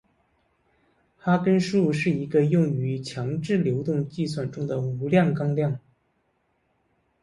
[1.19, 5.79] 哈根数是一个用于强制流动计算中的无量纲量。